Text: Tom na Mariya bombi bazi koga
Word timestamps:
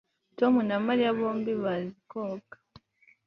Tom 0.37 0.53
na 0.69 0.77
Mariya 0.85 1.17
bombi 1.19 1.53
bazi 1.63 1.91
koga 2.11 2.55